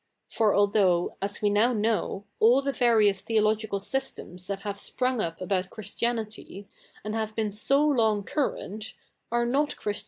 For 0.31 0.55
although, 0.55 1.15
as 1.21 1.43
we 1.43 1.51
now 1.51 1.75
knoiv^ 1.75 2.23
all 2.39 2.63
the 2.63 2.71
various 2.71 3.21
theological 3.21 3.79
systems 3.79 4.47
that 4.47 4.61
have 4.61 4.79
sprung 4.79 5.21
up 5.21 5.39
about 5.39 5.69
Christianity, 5.69 6.67
and 7.03 7.13
have 7.13 7.35
been 7.35 7.51
so 7.51 7.85
long 7.85 8.23
current, 8.23 8.95
are 9.31 9.45
not 9.45 9.75
Christia? 9.75 9.99